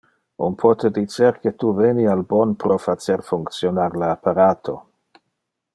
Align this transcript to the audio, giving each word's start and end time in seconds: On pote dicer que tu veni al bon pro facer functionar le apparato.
On 0.45 0.53
pote 0.61 0.89
dicer 0.95 1.37
que 1.43 1.51
tu 1.63 1.69
veni 1.81 2.07
al 2.13 2.23
bon 2.31 2.55
pro 2.63 2.77
facer 2.87 3.19
functionar 3.29 3.89
le 4.05 4.09
apparato. 4.15 4.77